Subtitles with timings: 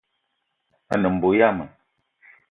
[0.91, 1.65] A ne mbo yama